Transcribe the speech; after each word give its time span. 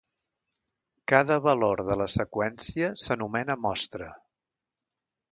Cada 1.11 1.35
valor 1.47 1.83
de 1.89 1.97
la 2.01 2.07
seqüència 2.13 2.89
s'anomena 3.01 3.57
mostra. 3.67 4.09